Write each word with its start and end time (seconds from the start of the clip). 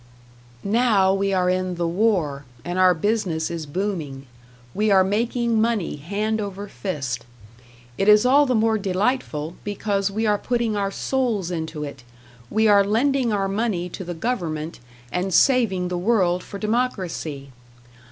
Now 0.63 1.13
we 1.13 1.31
are 1.31 1.47
in 1.47 1.75
the 1.75 1.87
War 1.87 2.43
and 2.65 2.79
our 2.79 2.95
business 2.95 3.51
is 3.51 3.67
booming, 3.67 4.25
we 4.73 4.89
are 4.89 5.03
making 5.03 5.61
money 5.61 5.97
hand 5.97 6.41
over 6.41 6.67
fist. 6.67 7.23
It 7.99 8.09
is 8.09 8.25
all 8.25 8.47
the 8.47 8.55
more 8.55 8.79
delightful, 8.79 9.57
because 9.63 10.09
we 10.09 10.25
are 10.25 10.39
putting 10.39 10.75
our 10.75 10.89
souls 10.89 11.51
into 11.51 11.83
it, 11.83 12.03
we 12.49 12.67
are 12.67 12.83
lending 12.83 13.31
our 13.31 13.47
money 13.47 13.89
to 13.89 14.03
the 14.03 14.15
government 14.15 14.79
and 15.11 15.31
saving 15.35 15.89
the 15.89 15.99
world 15.99 16.41
for 16.43 16.57
Democracy! 16.57 17.51